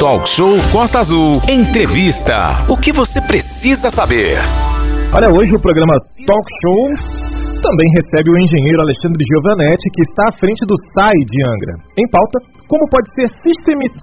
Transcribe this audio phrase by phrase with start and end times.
[0.00, 1.44] Talk Show Costa Azul.
[1.44, 2.64] Entrevista.
[2.72, 4.40] O que você precisa saber?
[5.12, 5.92] Olha, hoje o programa
[6.24, 6.88] Talk Show
[7.60, 11.74] também recebe o engenheiro Alexandre Giovanetti, que está à frente do SAI de Angra.
[12.00, 13.28] Em pauta, como pode ser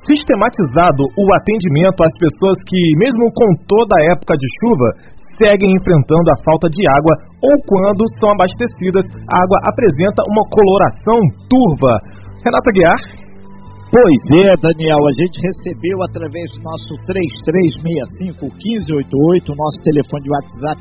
[0.05, 6.29] sistematizado o atendimento às pessoas que, mesmo com toda a época de chuva, seguem enfrentando
[6.29, 9.01] a falta de água ou quando são abastecidas,
[9.33, 11.17] a água apresenta uma coloração
[11.49, 11.97] turva.
[12.45, 13.01] Renata Guiar,
[13.87, 16.91] Pois é, Daniel, a gente recebeu através do nosso
[18.35, 20.75] 3365-1588, nosso telefone de WhatsApp,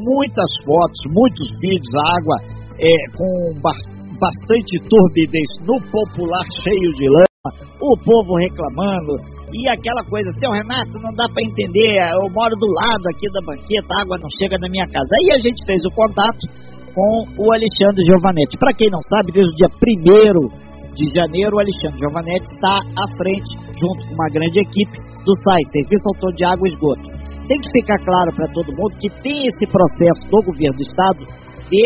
[0.00, 2.36] muitas fotos, muitos vídeos, a água
[2.80, 9.20] é, com bastante turbidez no popular cheio de lama, o povo reclamando,
[9.52, 13.44] e aquela coisa, seu Renato, não dá para entender, eu moro do lado aqui da
[13.44, 15.12] banqueta, a água não chega na minha casa.
[15.20, 16.48] Aí a gente fez o contato
[16.96, 18.56] com o Alexandre Giovanetti.
[18.56, 20.69] Para quem não sabe, desde o dia 1
[21.00, 25.64] de janeiro, o Alexandre Giovanetti está à frente, junto com uma grande equipe, do SAI,
[25.72, 27.06] Serviço Autor de Água e Esgoto.
[27.48, 31.20] Tem que ficar claro para todo mundo que tem esse processo do governo do Estado
[31.72, 31.84] de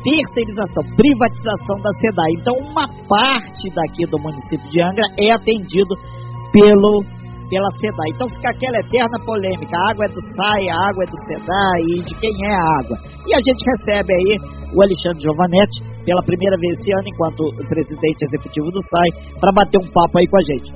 [0.00, 2.32] terceirização, privatização da SEDAI.
[2.40, 5.92] Então, uma parte daqui do município de Angra é atendido
[6.52, 7.04] pelo
[7.46, 8.10] pela SEDAI.
[8.10, 11.82] Então fica aquela eterna polêmica, a água é do SAI, a água é do SEDAI,
[11.94, 12.96] e de quem é a água.
[13.22, 14.30] E a gente recebe aí
[14.74, 19.10] o Alexandre Giovanetti, pela primeira vez esse ano, enquanto presidente executivo do SAI,
[19.42, 20.70] para bater um papo aí com a gente.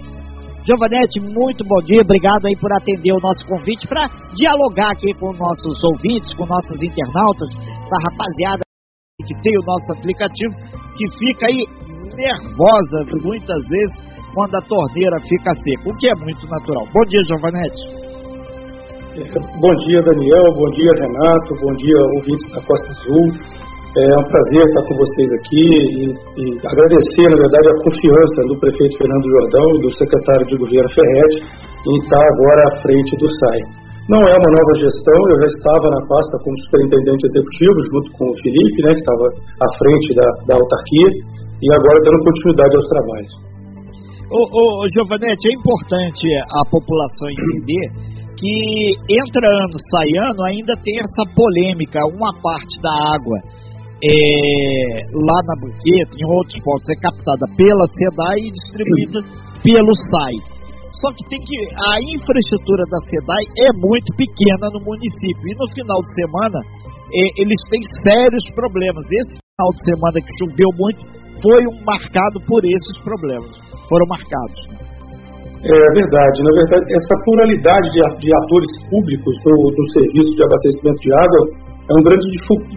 [0.66, 5.32] Giovanetti, muito bom dia, obrigado aí por atender o nosso convite para dialogar aqui com
[5.32, 8.60] nossos ouvintes, com nossos internautas, com a rapaziada
[9.24, 10.52] que tem o nosso aplicativo,
[10.98, 11.64] que fica aí
[12.12, 13.94] nervosa muitas vezes
[14.34, 16.84] quando a torneira fica seca, o que é muito natural.
[16.92, 18.10] Bom dia, Giovanetti.
[19.60, 20.54] Bom dia, Daniel.
[20.54, 21.50] Bom dia, Renato.
[21.60, 23.59] Bom dia, ouvintes da Costa Azul.
[23.90, 28.54] É um prazer estar com vocês aqui e, e agradecer, na verdade, a confiança do
[28.62, 33.26] prefeito Fernando Jordão e do secretário de governo Ferretti em estar agora à frente do
[33.26, 33.60] SAI.
[34.06, 38.24] Não é uma nova gestão, eu já estava na pasta como superintendente executivo, junto com
[38.30, 39.26] o Felipe, né, que estava
[39.58, 41.10] à frente da, da autarquia,
[41.58, 43.34] e agora dando continuidade aos trabalhos.
[44.30, 47.86] Ô, ô, Giovanetti, é importante a população entender
[48.38, 48.54] que
[49.18, 53.58] entra ano, sai ano, ainda tem essa polêmica, uma parte da água
[54.00, 59.18] é, lá na banqueta, em outros pontos, é captada pela SEDAI e distribuída
[59.60, 60.36] pelo SAI.
[61.00, 65.66] Só que tem que a infraestrutura da SEDAI é muito pequena no município e no
[65.72, 66.58] final de semana
[67.12, 69.04] é, eles têm sérios problemas.
[69.08, 71.00] Esse final de semana que choveu muito
[71.40, 73.52] foi um marcado por esses problemas
[73.88, 74.60] foram marcados.
[75.60, 76.36] É verdade.
[76.40, 81.92] Na verdade, essa pluralidade de, atores públicos no, no serviço de abastecimento de água é
[81.98, 82.22] um grande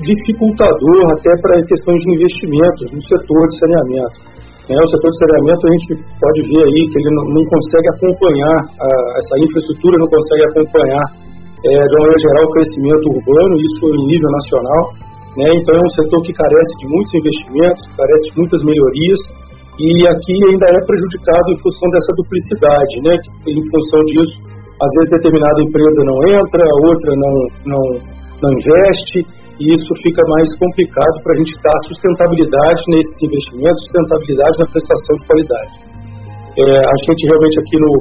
[0.02, 4.18] dificultador até para questões de investimentos no setor de saneamento.
[4.64, 7.88] É, o setor de saneamento a gente pode ver aí que ele não, não consegue
[7.94, 8.90] acompanhar, a,
[9.22, 11.04] essa infraestrutura não consegue acompanhar
[11.62, 14.82] é, de uma maneira geral o crescimento urbano, isso em nível nacional.
[15.38, 15.48] Né?
[15.62, 19.20] Então é um setor que carece de muitos investimentos, carece de muitas melhorias
[19.78, 23.14] e aqui ainda é prejudicado em função dessa duplicidade, né?
[23.50, 24.38] Em função disso,
[24.78, 27.34] às vezes determinada empresa não entra, outra não,
[27.74, 27.84] não,
[28.44, 29.18] não investe,
[29.58, 35.14] e isso fica mais complicado para a gente dar sustentabilidade nesses investimentos, sustentabilidade na prestação
[35.16, 35.74] de qualidade.
[36.54, 37.92] É, a gente realmente aqui no,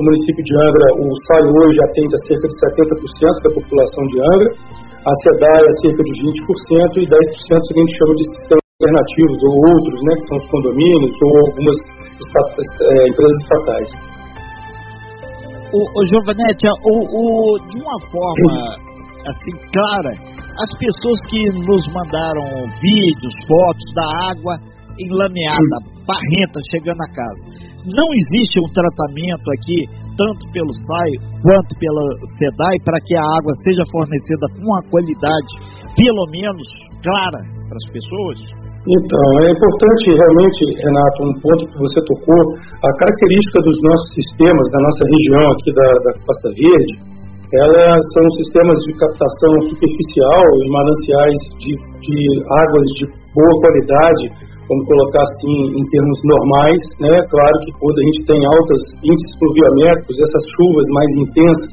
[0.00, 4.16] no, município de Angra, o SAI hoje atende a cerca de 70% da população de
[4.24, 4.50] Angra,
[5.04, 9.52] a SEDAI a cerca de 20% e 10% a gente chama de sistema alternativos ou
[9.76, 11.78] outros, né, que são os condomínios ou algumas
[12.80, 13.90] é, empresas estatais.
[15.70, 18.89] O, o Giovanetti, o, o, de uma forma
[19.26, 20.12] assim clara,
[20.56, 22.46] as pessoas que nos mandaram
[22.80, 24.54] vídeos, fotos da água
[24.98, 25.76] enlameada,
[26.06, 29.78] barrenta chegando a casa, não existe um tratamento aqui,
[30.16, 32.04] tanto pelo SAI quanto pela
[32.36, 35.52] SEDAI, para que a água seja fornecida com uma qualidade,
[35.96, 36.66] pelo menos,
[37.00, 38.60] clara para as pessoas?
[38.80, 44.66] Então, é importante realmente, Renato, um ponto que você tocou, a característica dos nossos sistemas,
[44.72, 46.92] da nossa região aqui da, da Costa Verde,
[47.50, 53.04] elas são sistemas de captação superficial e mananciais de, de águas de
[53.34, 54.24] boa qualidade,
[54.70, 57.14] vamos colocar assim em termos normais, né?
[57.26, 61.72] Claro que quando a gente tem altos índices pluviométricos, essas chuvas mais intensas,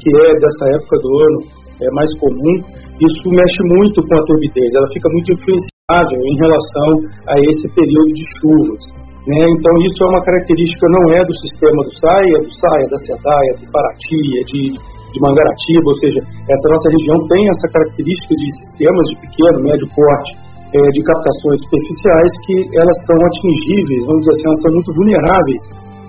[0.00, 1.38] que é dessa época do ano,
[1.84, 2.54] é mais comum,
[3.00, 6.90] isso mexe muito com a turbidez, ela fica muito influenciada em relação
[7.28, 8.82] a esse período de chuvas.
[9.28, 9.36] Né?
[9.36, 12.88] Então, isso é uma característica, não é do sistema do SAI, é do SAI, é
[12.88, 14.62] da SEDAI, é de Paraty, é de,
[15.10, 19.88] de Mangaratiba, ou seja, essa nossa região tem essa característica de sistemas de pequeno, médio
[19.94, 20.30] porte,
[20.70, 25.62] é, de captações superficiais que elas são atingíveis, vamos dizer assim, elas são muito vulneráveis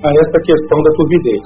[0.06, 1.45] a essa questão da turbidez.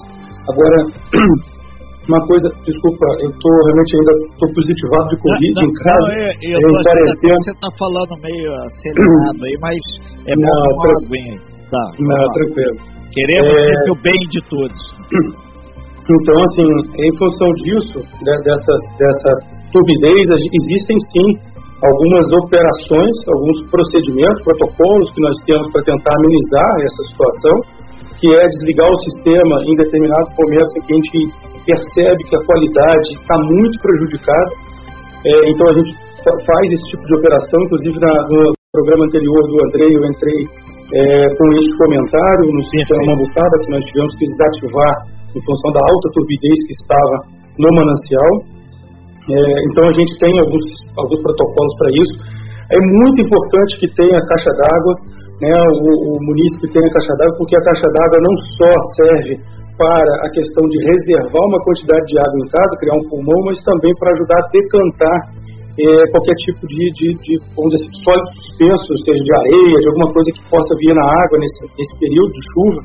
[0.51, 0.77] Agora,
[2.11, 6.05] uma coisa, desculpa, eu estou realmente ainda estou positivado de Covid não, não, em casa.
[6.05, 9.79] Não, é, eu, eu é, Você está falando meio acelerado aí, mas
[10.27, 10.93] é bom não, tomar tra...
[11.07, 11.37] aguinha.
[11.71, 12.77] Tá, não, tranquilo.
[13.15, 13.63] Queremos é...
[13.63, 14.81] sempre o bem de todos.
[16.05, 16.67] Então, assim,
[17.01, 19.31] em função disso, dessas, dessa
[19.73, 21.27] turbidez, existem sim
[21.81, 27.55] algumas operações, alguns procedimentos, protocolos que nós temos para tentar amenizar essa situação,
[28.21, 31.19] que é desligar o sistema em determinados momentos em que a gente
[31.65, 34.51] percebe que a qualidade está muito prejudicada.
[35.25, 35.91] É, então a gente
[36.23, 40.39] faz esse tipo de operação, inclusive na, no programa anterior do André, eu entrei
[40.93, 44.93] é, com este comentário no sistema Mambucaba, que nós tivemos que desativar
[45.35, 47.15] em função da alta turbidez que estava
[47.59, 48.31] no manancial.
[49.25, 49.35] É,
[49.67, 50.65] então a gente tem alguns,
[50.95, 52.15] alguns protocolos para isso.
[52.71, 54.93] É muito importante que tenha caixa d'água,
[55.41, 59.33] né, o, o munícipe tenha caixa d'água, porque a caixa d'água não só serve
[59.75, 63.59] para a questão de reservar uma quantidade de água em casa, criar um pulmão, mas
[63.61, 65.19] também para ajudar a decantar
[65.75, 65.85] é,
[66.15, 70.29] qualquer tipo de, de, de vamos dizer, sólido suspenso, seja de areia, de alguma coisa
[70.31, 72.81] que possa vir na água nesse, nesse período de chuva,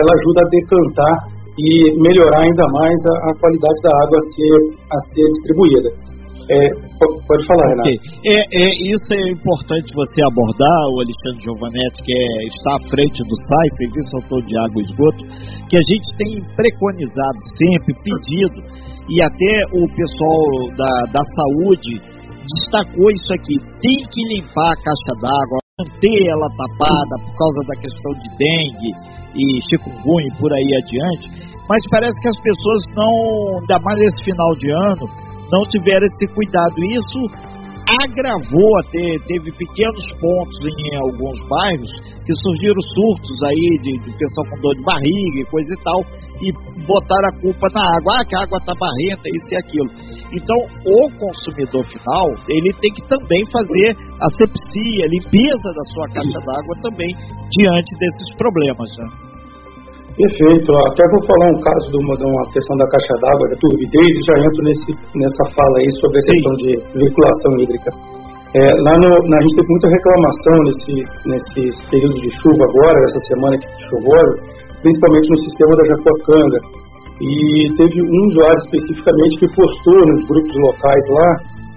[0.00, 1.14] ela ajuda a decantar
[1.60, 4.56] e melhorar ainda mais a, a qualidade da água a ser,
[4.88, 6.10] a ser distribuída.
[6.50, 6.66] É,
[6.98, 7.94] pode falar, Renato.
[8.26, 13.22] É, é, isso é importante você abordar, o Alexandre Giovanetti, que é, está à frente
[13.22, 15.22] do SAI, Serviço Autor de Água e Esgoto,
[15.68, 18.58] que a gente tem preconizado sempre, pedido,
[19.06, 20.42] e até o pessoal
[20.74, 22.02] da, da saúde
[22.58, 27.76] destacou isso aqui, tem que limpar a caixa d'água, manter ela tapada por causa da
[27.78, 28.90] questão de dengue
[29.38, 31.39] e chikungunya e por aí adiante,
[31.70, 33.14] mas parece que as pessoas não,
[33.62, 35.06] ainda mais esse final de ano,
[35.54, 36.74] não tiveram esse cuidado.
[36.82, 37.20] Isso
[37.86, 41.90] agravou até, teve pequenos pontos em alguns bairros
[42.26, 46.00] que surgiram surtos aí de, de pessoal com dor de barriga e coisa e tal,
[46.42, 46.48] e
[46.90, 49.90] botaram a culpa na água, ah, que a água está barrenta, isso e aquilo.
[50.34, 56.06] Então, o consumidor final, ele tem que também fazer a sepsia, a limpeza da sua
[56.14, 57.14] caixa d'água também,
[57.54, 58.90] diante desses problemas.
[58.98, 59.29] Né?
[60.20, 60.68] Perfeito.
[60.92, 64.10] Até vou falar um caso de uma, de uma questão da caixa d'água, da turbidez,
[64.12, 66.28] e já entro nesse, nessa fala aí sobre a Sim.
[66.28, 67.90] questão de veiculação hídrica.
[68.52, 70.94] É, lá no, na, a gente teve muita reclamação nesse,
[71.24, 74.34] nesse período de chuva agora, essa semana que chuvosa,
[74.84, 76.58] principalmente no sistema da Jacuacanga.
[77.20, 77.30] E
[77.80, 81.28] teve um usuário especificamente que postou nos grupos locais lá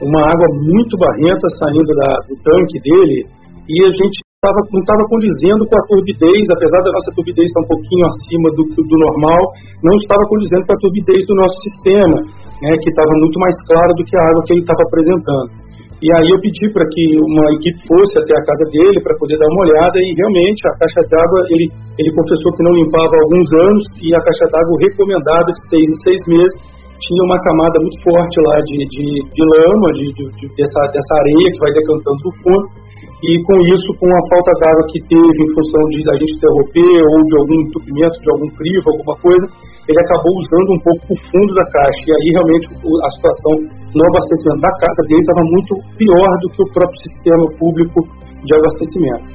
[0.03, 3.23] uma água muito barrenta saindo da, do tanque dele
[3.69, 7.63] e a gente tava, não estava condizendo com a turbidez, apesar da nossa turbidez estar
[7.63, 9.41] um pouquinho acima do, do normal,
[9.79, 12.17] não estava condizendo com a turbidez do nosso sistema,
[12.59, 15.63] né, que estava muito mais clara do que a água que ele estava apresentando.
[16.03, 19.39] E aí eu pedi para que uma equipe fosse até a casa dele para poder
[19.39, 23.21] dar uma olhada e realmente a caixa d'água, ele, ele confessou que não limpava há
[23.23, 26.59] alguns anos e a caixa d'água recomendada de seis em seis meses
[26.99, 31.47] tinha uma camada muito forte lá de, de, de lama, de, de, dessa, dessa areia
[31.55, 32.82] que vai decantando do fundo
[33.23, 36.95] e com isso, com a falta d'água que teve em função de a gente interromper
[37.07, 39.45] ou de algum entupimento, de algum crivo, alguma coisa,
[39.87, 42.03] ele acabou usando um pouco o fundo da caixa.
[42.03, 43.53] E aí realmente a situação
[43.95, 47.99] no abastecimento da casa dele estava muito pior do que o próprio sistema público
[48.43, 49.25] de abastecimento.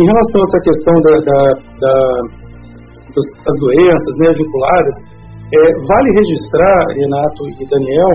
[0.00, 1.40] Em relação a essa questão da, da,
[1.76, 1.94] da,
[3.20, 4.96] das doenças né, vinculadas,
[5.52, 8.12] é, vale registrar, Renato e Daniel,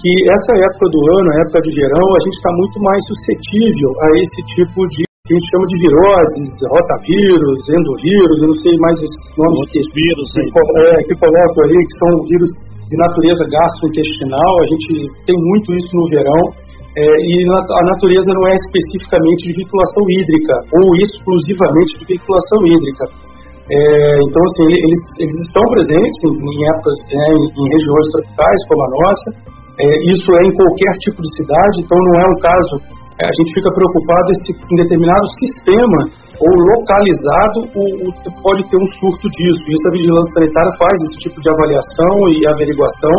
[0.00, 3.90] que essa época do ano, a época de verão, a gente está muito mais suscetível
[3.96, 8.74] a esse tipo de que a gente chama de viroses, rotavírus, endovírus, eu não sei
[8.78, 12.50] mais esses nomes que, vírus, que, é, que colocam ali, que são vírus
[12.86, 14.86] de natureza gastrointestinal, a gente
[15.26, 16.42] tem muito isso no verão,
[16.94, 23.04] é, e a natureza não é especificamente de veiculação hídrica, ou exclusivamente de veiculação hídrica.
[23.66, 23.78] É,
[24.22, 28.78] então, assim, eles, eles estão presentes em, em épocas, né, em, em regiões tropicais como
[28.78, 32.74] a nossa, é, isso é em qualquer tipo de cidade, então não é um caso.
[33.20, 36.00] É, a gente fica preocupado se em determinado sistema
[36.36, 38.08] ou localizado o, o,
[38.44, 39.64] pode ter um surto disso.
[39.68, 43.16] Isso a vigilância sanitária faz esse tipo de avaliação e averiguação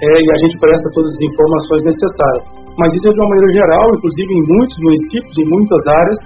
[0.00, 2.44] é, e a gente presta todas as informações necessárias.
[2.76, 6.20] Mas isso é de uma maneira geral, inclusive em muitos municípios, em muitas áreas,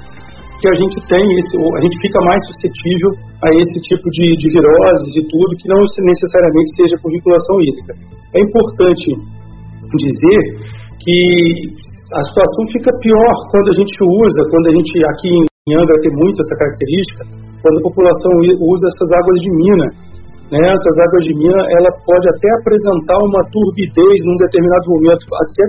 [0.59, 3.11] que a gente tem esse, a gente fica mais suscetível
[3.47, 7.93] a esse tipo de, de viroses e tudo que não necessariamente seja por vinculação hídrica.
[8.35, 9.38] É importante
[9.97, 10.41] dizer
[11.01, 11.19] que
[12.13, 15.29] a situação fica pior quando a gente usa, quando a gente, aqui
[15.69, 17.23] em Angra tem muito essa característica,
[17.63, 19.89] quando a população usa essas águas de mina.
[20.49, 20.61] Né?
[20.65, 25.65] Essas águas de mina, ela pode até apresentar uma turbidez num determinado momento, até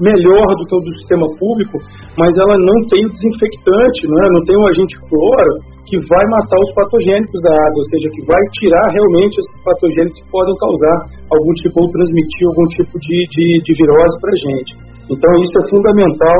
[0.00, 1.76] melhor do que o do sistema público,
[2.16, 4.28] mas ela não tem o desinfectante, não, é?
[4.32, 5.52] não tem o agente cloro
[5.88, 10.16] que vai matar os patogênicos da água, ou seja, que vai tirar realmente esses patogênicos
[10.16, 10.96] que podem causar
[11.28, 14.70] algum tipo ou transmitir algum tipo de, de, de virose para a gente.
[15.12, 16.38] Então isso é fundamental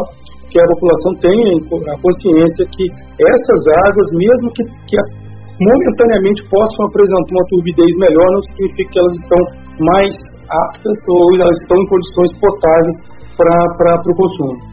[0.49, 2.85] que a população tenha a consciência que
[3.21, 4.97] essas águas, mesmo que, que
[5.61, 9.41] momentaneamente possam apresentar uma turbidez melhor, não significa que elas estão
[9.81, 10.13] mais
[10.49, 12.97] aptas ou elas estão em condições potáveis
[13.37, 14.73] para o consumo.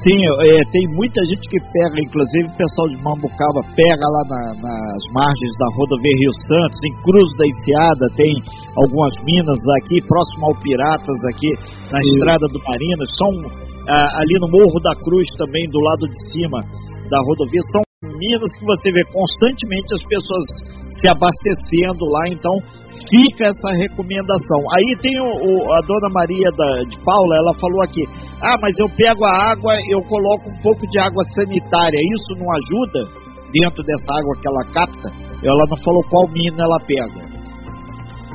[0.00, 4.42] Sim, é, tem muita gente que pega, inclusive o pessoal de Mambucaba pega lá na,
[4.64, 8.32] nas margens da rodovia Rio Santos, em Cruz da Enseada, tem
[8.80, 11.50] algumas minas aqui, próximo ao Piratas, aqui
[11.92, 12.10] na Sim.
[12.16, 13.30] estrada do Marinas, são
[13.92, 16.58] ah, ali no Morro da Cruz também, do lado de cima
[17.12, 17.84] da rodovia, são
[18.16, 20.46] minas que você vê constantemente as pessoas
[20.96, 22.56] se abastecendo lá, então
[23.08, 24.60] fica essa recomendação.
[24.72, 28.02] Aí tem o, o, a dona Maria da, de Paula, ela falou aqui:
[28.42, 32.48] ah, mas eu pego a água, eu coloco um pouco de água sanitária, isso não
[32.52, 33.00] ajuda
[33.52, 35.08] dentro dessa água que ela capta?
[35.44, 37.34] Ela não falou qual mina ela pega.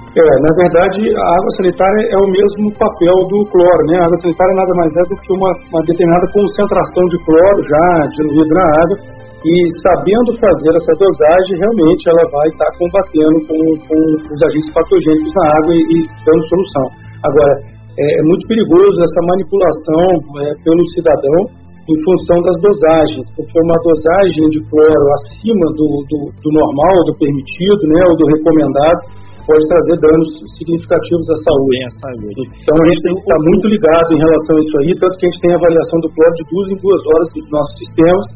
[0.10, 3.98] É, na verdade, a água sanitária é o mesmo papel do cloro, né?
[4.02, 7.86] A água sanitária nada mais é do que uma, uma determinada concentração de cloro já
[8.18, 14.00] diluído na água e sabendo fazer essa dosagem, realmente ela vai estar combatendo com, com
[14.20, 16.86] os agentes patogênicos na água e, e dando solução.
[17.24, 17.54] Agora,
[17.96, 20.04] é, é, muito perigoso essa manipulação
[20.44, 21.40] é, pelo cidadão
[21.88, 27.16] em função das dosagens, porque uma dosagem de cloro acima do, do, do normal, do
[27.18, 29.00] permitido, né, ou do recomendado,
[29.48, 30.30] pode trazer danos
[30.60, 31.80] significativos à saúde.
[31.82, 32.42] É, saúde.
[32.60, 35.26] Então a gente tem que estar muito ligado em relação a isso aí, tanto que
[35.26, 38.28] a gente tem avaliação do cloro de duas em duas horas dos nossos sistemas,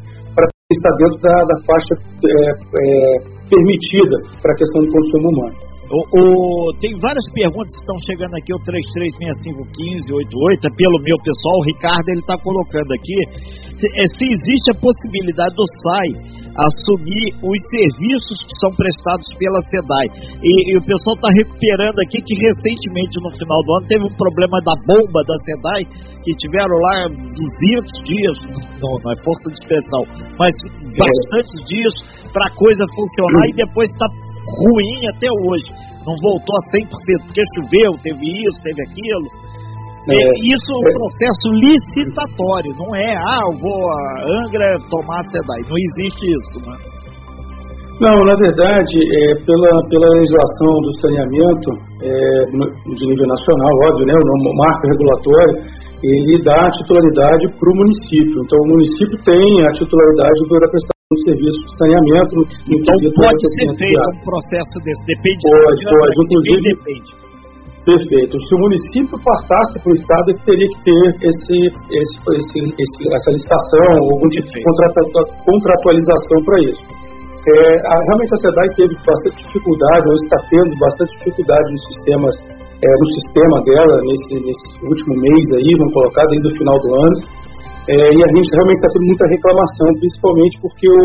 [0.73, 5.55] está dentro da, da faixa é, é, permitida para a questão do consumo humano.
[5.93, 11.61] O, o, tem várias perguntas que estão chegando aqui, o 33651588, é pelo meu pessoal,
[11.61, 13.13] o Ricardo ele está colocando aqui,
[13.77, 19.61] se, é, se existe a possibilidade do SAI assumir os serviços que são prestados pela
[19.69, 20.07] SEDAI.
[20.41, 24.15] E, e o pessoal está recuperando aqui que recentemente, no final do ano, teve um
[24.17, 25.81] problema da bomba da SEDAI
[26.23, 28.35] que tiveram lá 200 dias,
[28.79, 30.03] não, não é força de expressão,
[30.39, 30.55] mas
[30.95, 31.93] bastantes dias
[32.31, 35.69] para a coisa funcionar e depois está ruim até hoje.
[36.03, 36.87] Não voltou a 100%,
[37.27, 39.27] porque choveu, teve isso, teve aquilo.
[40.03, 40.19] É,
[40.51, 40.93] isso é um é.
[40.99, 44.03] processo licitatório, não é, ah, eu vou a
[44.43, 45.61] Angra tomar a SEDAI.
[45.63, 46.75] Não existe isso, né?
[48.01, 51.69] Não, na verdade, é, pela, pela legislação do saneamento
[52.03, 57.75] é, de nível nacional, óbvio, né, o marco regulatório, ele dá a titularidade para o
[57.79, 58.37] município.
[58.43, 62.31] Então, o município tem a titularidade da prestação de serviço de saneamento.
[62.35, 65.43] No, no então, pode ser feito um processo desse, depende.
[65.47, 66.61] Pode, pode, inclusive.
[66.75, 67.11] Depende.
[67.83, 68.35] Perfeito.
[68.39, 73.01] Se o município passasse para o Estado, ele teria que ter esse, esse, esse, esse
[73.11, 76.83] essa licitação, algum tipo de contratualização para isso.
[77.43, 82.35] É, a, realmente a SEDAI teve bastante dificuldade, ou está tendo bastante dificuldade nos sistemas
[82.83, 86.89] é, no sistema dela nesse, nesse, último mês aí, vamos colocar, desde o final do
[86.91, 87.17] ano.
[87.87, 91.03] É, e a gente realmente está tendo muita reclamação, principalmente porque o,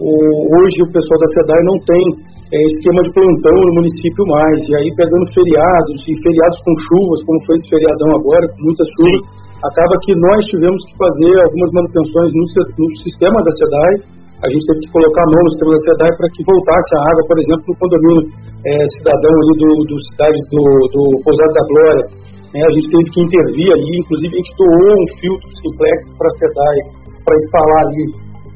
[0.00, 0.08] o,
[0.48, 2.04] hoje o pessoal da SEDAI não tem
[2.52, 7.20] é, esquema de plantão no município mais, e aí pegando feriados, e feriados com chuvas,
[7.24, 9.18] como foi esse feriadão agora, com muita chuva,
[9.64, 13.92] acaba que nós tivemos que fazer algumas manutenções no, no sistema da SEDAI,
[14.38, 17.00] a gente teve que colocar a mão no sistema da SEDAI para que voltasse a
[17.12, 18.24] água, por exemplo, no condomínio
[18.66, 22.04] é, cidadão ali do, do cidade do, do Pousado da Glória.
[22.48, 26.26] É, a gente teve que intervir ali, inclusive a gente doou um filtro simplex para
[26.26, 26.78] a SEDAI
[27.22, 28.06] para instalar ali,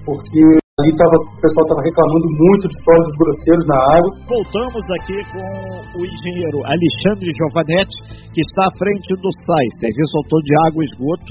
[0.08, 0.42] porque
[0.80, 4.10] ali tava, o pessoal estava reclamando muito de sólidos grosseiros na água.
[4.32, 5.44] Voltamos aqui com
[5.92, 7.96] o engenheiro Alexandre Giovanetti,
[8.32, 11.30] que está à frente do SAI, Serviço Autor de Água e Esgoto,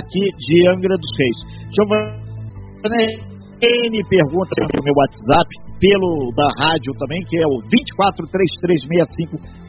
[0.00, 1.38] aqui de Angra dos Reis.
[1.76, 3.20] Giovanetti,
[3.60, 7.62] N perguntas no meu WhatsApp, pelo da rádio também, que é o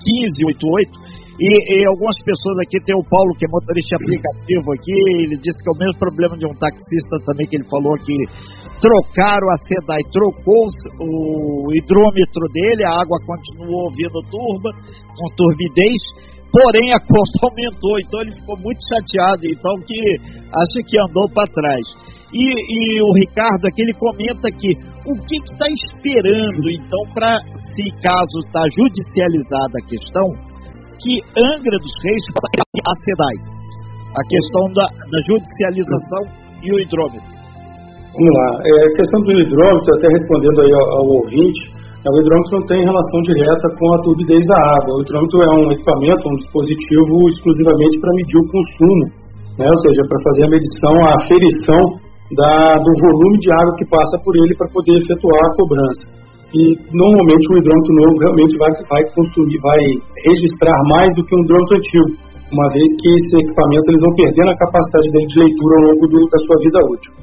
[0.02, 1.20] 2433651588.
[1.40, 4.92] E, e, algumas pessoas aqui, tem o Paulo, que é motorista aplicativo aqui,
[5.24, 8.12] ele disse que é o mesmo problema de um taxista também, que ele falou que
[8.84, 14.70] trocaram a SEDAI, trocou o hidrômetro dele, a água continuou vindo turba,
[15.16, 16.02] com turbidez,
[16.52, 20.00] porém a conta aumentou, então ele ficou muito chateado, então que
[20.52, 21.86] acha que andou para trás.
[22.36, 24.76] E, e o Ricardo aqui ele comenta que
[25.10, 27.42] o que está esperando então para,
[27.74, 30.28] se caso está judicializada a questão,
[31.02, 33.38] que Angra dos Reis a SEDAI,
[34.14, 36.24] a questão da, da judicialização
[36.62, 37.40] e o hidrômetro.
[38.14, 41.62] Vamos lá, é, a questão do hidrômetro, até respondendo aí ao, ao ouvinte,
[42.04, 44.98] é, o hidrômetro não tem relação direta com a turbidez da água.
[44.98, 49.68] O hidrômetro é um equipamento, um dispositivo exclusivamente para medir o consumo né?
[49.68, 51.82] ou seja, para fazer a medição, a aferição
[52.36, 56.04] da, do volume de água que passa por ele para poder efetuar a cobrança.
[56.50, 56.62] E
[56.94, 59.82] normalmente o hidrômetro novo realmente vai, vai consumir, vai
[60.26, 62.10] registrar mais do que um hidrômetro antigo,
[62.50, 66.06] uma vez que esses equipamentos eles vão perdendo a capacidade dele de leitura ao longo
[66.10, 67.14] do, da sua vida útil.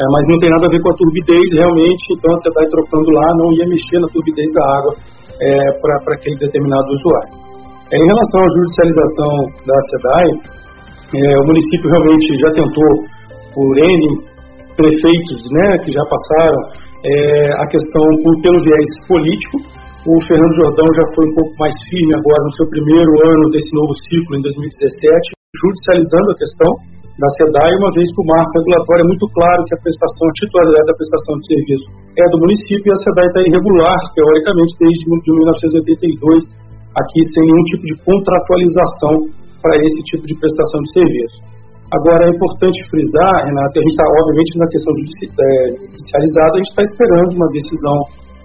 [0.00, 3.08] É, mas não tem nada a ver com a turbidez realmente, então você vai trocando
[3.12, 7.32] lá, não ia mexer na turbidez da água é, para aquele determinado usuário.
[7.92, 9.32] É, em relação à judicialização
[9.68, 10.28] da SEDAI,
[11.10, 12.90] é, o município realmente já tentou,
[13.52, 14.30] por N
[14.80, 16.60] prefeitos né, que já passaram,
[17.04, 17.12] é,
[17.60, 19.60] a questão por, pelo viés político.
[20.00, 23.68] O Fernando Jordão já foi um pouco mais firme agora no seu primeiro ano desse
[23.76, 26.72] novo ciclo, em 2017, judicializando a questão
[27.20, 30.36] da SEDAI, uma vez que o marco regulatório é muito claro que a prestação, a
[30.40, 35.04] titularidade da prestação de serviço é do município e a SEDAI está irregular, teoricamente, desde
[35.04, 36.48] 1982,
[36.96, 39.14] aqui sem nenhum tipo de contratualização
[39.60, 41.38] para esse tipo de prestação de serviço.
[41.90, 45.54] Agora, é importante frisar, Renato, que a gente está, obviamente, na questão é,
[45.90, 47.96] judicializada, a gente está esperando uma decisão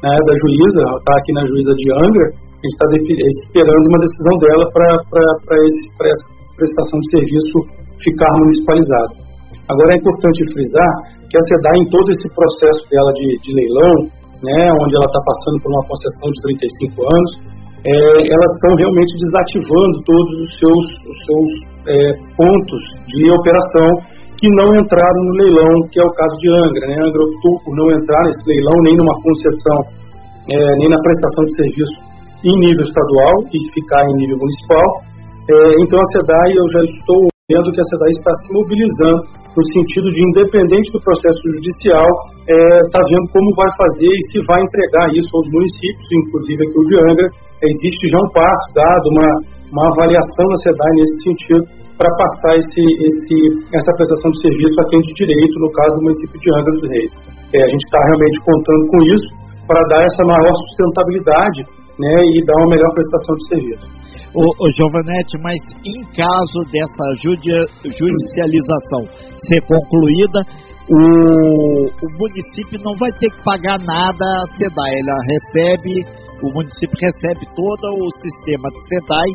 [0.01, 4.33] né, da juíza, está aqui na juíza de Angra, a gente está esperando uma decisão
[4.41, 6.25] dela para essa
[6.57, 7.55] prestação de serviço
[8.01, 9.13] ficar municipalizada.
[9.69, 10.91] Agora, é importante frisar
[11.29, 13.93] que a SEDAI, em todo esse processo dela de, de leilão,
[14.41, 17.31] né, onde ela está passando por uma concessão de 35 anos,
[17.85, 21.49] é, elas estão realmente desativando todos os seus, os seus
[21.85, 21.97] é,
[22.33, 23.89] pontos de operação
[24.41, 26.85] que não entraram no leilão, que é o caso de Angra.
[26.89, 26.95] Né?
[26.97, 29.79] Angra optou por não entrar nesse leilão, nem numa concessão,
[30.49, 31.97] é, nem na prestação de serviço
[32.41, 34.87] em nível estadual e ficar em nível municipal.
[35.45, 39.63] É, então a SEDAI, eu já estou vendo que a SEDAI está se mobilizando no
[39.71, 42.09] sentido de, independente do processo judicial,
[42.89, 46.77] está é, vendo como vai fazer e se vai entregar isso aos municípios, inclusive aqui
[46.81, 47.27] o de Angra,
[47.63, 49.29] existe já um passo dado, uma,
[49.71, 51.63] uma avaliação da SEDAI nesse sentido,
[51.95, 53.35] para passar esse, esse,
[53.71, 56.89] essa prestação de serviço a quem de direito, no caso do município de Angra dos
[56.91, 57.11] Reis.
[57.55, 59.29] É, a gente está realmente contando com isso
[59.67, 61.61] para dar essa maior sustentabilidade
[61.99, 63.85] né, e dar uma melhor prestação de serviço.
[64.35, 67.05] O, o Giovanetti, mas em caso dessa
[67.87, 69.07] judicialização
[69.47, 70.39] ser concluída,
[70.91, 70.99] o,
[71.87, 77.45] o município não vai ter que pagar nada à SEDAI, ela recebe o município recebe
[77.55, 79.29] todo o sistema de SEDAI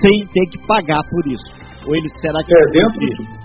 [0.00, 1.48] sem ter que pagar por isso.
[1.86, 3.42] Ou ele será que é dentro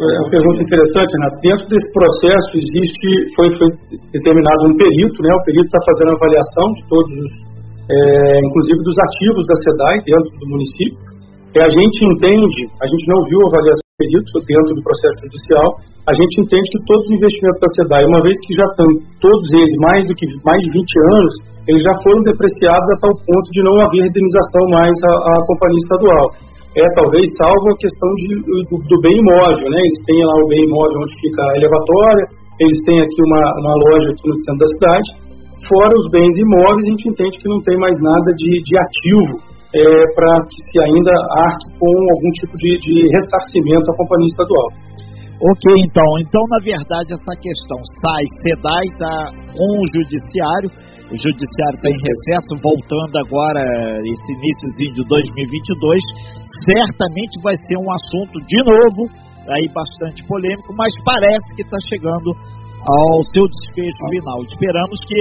[0.00, 1.36] é uma pergunta interessante, Renato.
[1.44, 3.68] Dentro desse processo existe, foi, foi
[4.16, 5.28] determinado um perito, né?
[5.36, 7.32] O perito está fazendo a avaliação de todos os,
[7.84, 10.98] é, inclusive dos ativos da SEDAI dentro do município.
[11.52, 15.18] E a gente entende, a gente não viu a avaliação do perito dentro do processo
[15.28, 15.68] judicial,
[16.08, 18.88] a gente entende que todos os investimentos da SEDAI, uma vez que já estão
[19.20, 20.80] todos eles mais do que mais de 20
[21.12, 21.32] anos,
[21.68, 25.82] eles já foram depreciados a tal ponto de não haver indenização mais à, à companhia
[25.84, 26.26] estadual.
[26.70, 29.78] É, talvez salvo a questão de, do, do, bem imóvel, né?
[29.82, 32.24] Eles têm lá o bem imóvel onde fica a elevatória,
[32.62, 35.08] eles têm aqui uma, uma loja aqui no centro da cidade.
[35.66, 39.49] Fora os bens imóveis, a gente entende que não tem mais nada de, de ativo
[39.70, 39.82] é,
[40.14, 41.14] para que se ainda
[41.46, 44.68] arque com algum tipo de, de ressarcimento à companhia estadual.
[45.40, 46.10] Ok, então.
[46.20, 49.14] Então, na verdade, essa questão sai, SEDAI está
[49.56, 50.68] com o judiciário,
[51.10, 53.64] o judiciário está em recesso, voltando agora
[54.04, 55.96] esse início de 2022.
[56.66, 59.08] Certamente vai ser um assunto de novo,
[59.48, 62.30] aí bastante polêmico, mas parece que está chegando
[62.84, 64.44] ao seu desfecho final.
[64.44, 65.18] Esperamos que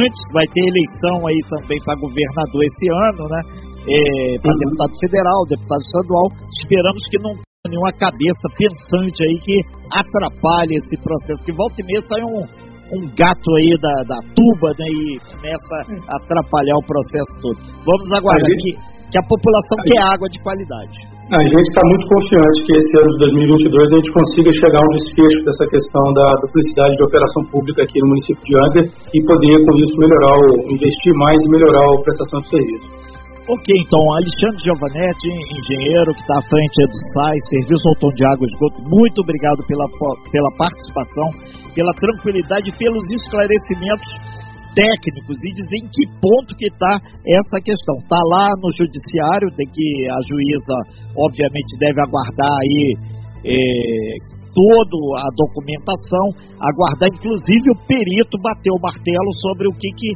[0.00, 3.40] antes vai ter eleição aí também para governador esse ano, né?
[3.88, 6.26] É, para deputado federal, deputado estadual.
[6.60, 9.56] Esperamos que não tenha nenhuma cabeça pensante aí que
[9.96, 11.40] atrapalhe esse processo.
[11.40, 12.44] Que volta e meia sai um,
[12.92, 15.74] um gato aí da, da tuba né, e começa
[16.04, 17.58] a atrapalhar o processo todo.
[17.80, 20.96] Vamos aguardar gente, que, que a população a quer gente, água de qualidade.
[21.28, 24.88] A gente está muito confiante que esse ano de 2022 a gente consiga chegar a
[24.88, 29.18] um desfecho dessa questão da duplicidade de operação pública aqui no município de Angra e
[29.28, 33.08] poder, com isso, melhorar, o, investir mais e melhorar a prestação de serviço.
[33.48, 38.44] Ok, então, Alexandre Giovanetti, engenheiro que está à frente do SAI, Serviço Autônomo de Água
[38.44, 39.88] e Esgoto, muito obrigado pela,
[40.28, 41.28] pela participação
[41.72, 44.10] pela tranquilidade e pelos esclarecimentos
[44.76, 47.96] técnicos e dizer em que ponto que está essa questão.
[48.04, 50.76] Está lá no judiciário, tem que a juíza,
[51.16, 52.92] obviamente, deve aguardar aí
[53.48, 53.58] é,
[54.52, 56.26] toda a documentação,
[56.60, 60.10] aguardar inclusive o perito bater o martelo sobre o que, que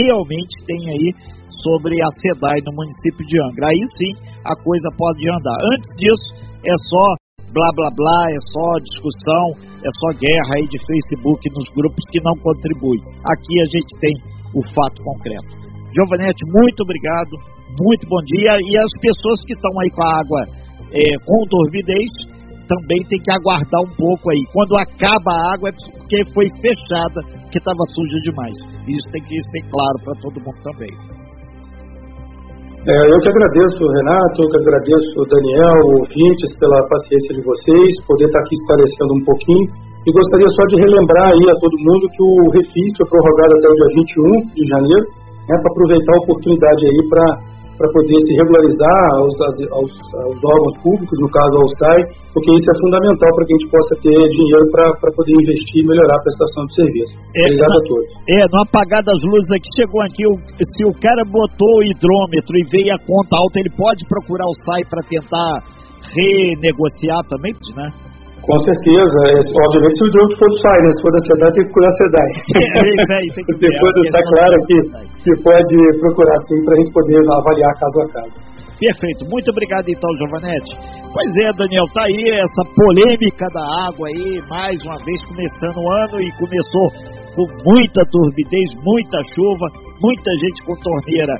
[0.00, 1.29] realmente tem aí
[1.62, 3.68] sobre a SEDAI no município de Angra.
[3.68, 4.12] Aí sim
[4.44, 5.58] a coisa pode andar.
[5.76, 6.28] Antes disso,
[6.64, 7.06] é só
[7.52, 9.46] blá blá blá, é só discussão,
[9.80, 13.00] é só guerra aí de Facebook nos grupos que não contribuem.
[13.26, 14.14] Aqui a gente tem
[14.54, 15.50] o fato concreto.
[15.90, 17.34] Giovanetti, muito obrigado,
[17.82, 18.54] muito bom dia.
[18.60, 20.40] E as pessoas que estão aí com a água
[20.94, 22.30] é, com turbidez,
[22.70, 24.42] também tem que aguardar um pouco aí.
[24.54, 27.18] Quando acaba a água é porque foi fechada,
[27.50, 28.54] que estava suja demais.
[28.86, 31.09] Isso tem que ser claro para todo mundo também.
[32.80, 38.24] É, eu que agradeço, Renato, eu que agradeço, Daniel, ouvintes, pela paciência de vocês, poder
[38.24, 39.68] estar aqui esclarecendo um pouquinho.
[40.00, 43.68] E gostaria só de relembrar aí a todo mundo que o refis foi prorrogado até
[43.68, 45.04] o dia 21 de janeiro,
[45.44, 47.24] né, para aproveitar a oportunidade aí para
[47.80, 52.00] para poder se regularizar aos, aos, aos, órgãos públicos, no caso ao SAI,
[52.36, 55.88] porque isso é fundamental para que a gente possa ter dinheiro para poder investir e
[55.88, 57.12] melhorar a prestação de serviço.
[57.16, 58.08] É, Obrigado a todos.
[58.28, 60.24] É, no apagar das luzes aqui, chegou aqui,
[60.60, 64.56] se o cara botou o hidrômetro e veio a conta alta, ele pode procurar o
[64.60, 65.50] SAI para tentar
[66.04, 68.09] renegociar também, né?
[68.40, 69.18] Com certeza.
[69.28, 70.88] É, obviamente, se o jogo for do né?
[70.90, 72.30] Se for da SEDAI, tem que procurar a SEDAI.
[72.80, 73.22] É,
[73.60, 74.76] Depois está claro que,
[75.24, 78.36] que pode procurar sim para a gente poder avaliar caso a caso.
[78.80, 79.28] Perfeito.
[79.28, 80.72] Muito obrigado, então, Giovanetti.
[81.12, 85.88] Pois é, Daniel, tá aí essa polêmica da água aí, mais uma vez começando o
[86.00, 86.86] ano e começou
[87.36, 89.66] com muita turbidez, muita chuva,
[90.00, 91.34] muita gente com torneira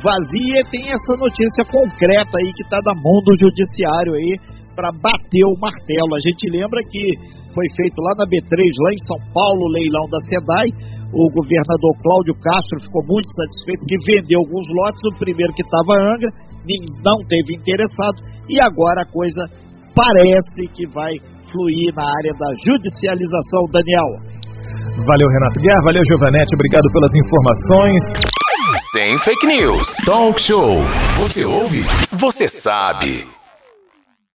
[0.00, 0.64] vazia.
[0.72, 5.58] Tem essa notícia concreta aí que está da mão do judiciário aí para bater o
[5.58, 6.14] martelo.
[6.14, 7.02] A gente lembra que
[7.50, 10.68] foi feito lá na B3, lá em São Paulo, o leilão da SEDAI.
[11.10, 15.02] O governador Cláudio Castro ficou muito satisfeito que vendeu alguns lotes.
[15.10, 16.30] O primeiro que estava Angra,
[17.02, 18.22] não teve interessado.
[18.46, 19.42] E agora a coisa
[19.98, 21.10] parece que vai
[21.50, 24.10] fluir na área da judicialização, Daniel.
[25.02, 25.82] Valeu, Renato Guerra.
[25.82, 26.54] Valeu, Giovanetti.
[26.54, 28.02] Obrigado pelas informações.
[28.92, 29.96] Sem fake news.
[30.04, 30.84] Talk show.
[31.18, 31.82] Você ouve?
[32.12, 33.37] Você sabe.